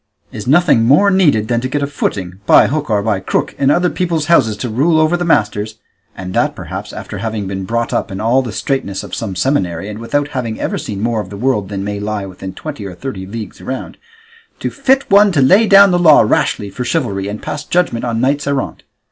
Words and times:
Is 0.31 0.47
nothing 0.47 0.81
more 0.83 1.11
needed 1.11 1.47
than 1.47 1.61
to 1.61 1.67
get 1.67 1.83
a 1.83 1.85
footing, 1.85 2.39
by 2.47 2.65
hook 2.65 2.89
or 2.89 3.03
by 3.03 3.19
crook, 3.19 3.53
in 3.59 3.69
other 3.69 3.91
people's 3.91 4.25
houses 4.25 4.57
to 4.57 4.67
rule 4.69 4.99
over 4.99 5.15
the 5.15 5.23
masters 5.23 5.77
(and 6.17 6.33
that, 6.33 6.55
perhaps, 6.55 6.91
after 6.91 7.19
having 7.19 7.45
been 7.45 7.65
brought 7.65 7.93
up 7.93 8.11
in 8.11 8.19
all 8.19 8.41
the 8.41 8.51
straitness 8.51 9.03
of 9.03 9.13
some 9.13 9.35
seminary, 9.35 9.87
and 9.87 9.99
without 9.99 10.29
having 10.29 10.59
ever 10.59 10.79
seen 10.79 11.01
more 11.03 11.21
of 11.21 11.29
the 11.29 11.37
world 11.37 11.69
than 11.69 11.83
may 11.83 11.99
lie 11.99 12.25
within 12.25 12.53
twenty 12.55 12.83
or 12.83 12.95
thirty 12.95 13.27
leagues 13.27 13.61
round), 13.61 13.99
to 14.59 14.71
fit 14.71 15.07
one 15.11 15.31
to 15.33 15.39
lay 15.39 15.67
down 15.67 15.91
the 15.91 15.99
law 15.99 16.21
rashly 16.21 16.71
for 16.71 16.83
chivalry, 16.83 17.27
and 17.27 17.43
pass 17.43 17.63
judgment 17.63 18.03
on 18.03 18.19
knights 18.19 18.47
errant? 18.47 18.81